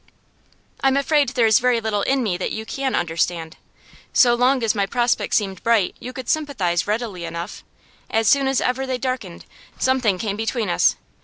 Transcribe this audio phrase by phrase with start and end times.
[0.79, 3.57] 'I'm afraid there is very little in me that you can understand.
[4.13, 7.63] So long as my prospects seemed bright, you could sympathise readily enough;
[8.09, 9.45] as soon as ever they darkened,
[9.77, 10.95] something came between us.